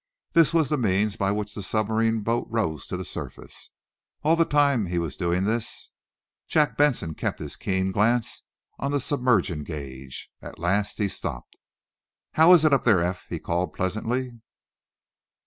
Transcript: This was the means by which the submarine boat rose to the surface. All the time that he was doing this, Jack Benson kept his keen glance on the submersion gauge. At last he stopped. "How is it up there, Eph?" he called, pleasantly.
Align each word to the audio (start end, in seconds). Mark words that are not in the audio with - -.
This 0.33 0.51
was 0.51 0.69
the 0.69 0.79
means 0.79 1.15
by 1.15 1.29
which 1.29 1.53
the 1.53 1.61
submarine 1.61 2.21
boat 2.21 2.47
rose 2.49 2.87
to 2.87 2.97
the 2.97 3.05
surface. 3.05 3.69
All 4.23 4.35
the 4.35 4.45
time 4.45 4.85
that 4.85 4.89
he 4.89 4.97
was 4.97 5.15
doing 5.15 5.43
this, 5.43 5.91
Jack 6.47 6.75
Benson 6.75 7.13
kept 7.13 7.37
his 7.39 7.55
keen 7.55 7.91
glance 7.91 8.41
on 8.79 8.89
the 8.89 8.99
submersion 8.99 9.63
gauge. 9.63 10.31
At 10.41 10.57
last 10.57 10.97
he 10.97 11.07
stopped. 11.07 11.59
"How 12.31 12.51
is 12.53 12.65
it 12.65 12.73
up 12.73 12.83
there, 12.83 13.03
Eph?" 13.03 13.27
he 13.29 13.37
called, 13.37 13.73
pleasantly. 13.75 14.41